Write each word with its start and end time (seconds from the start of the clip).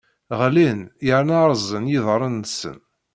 Ɣlin 0.39 0.79
yerna 1.07 1.37
rrẓen 1.49 1.85
yiḍarren-nsen. 1.91 2.77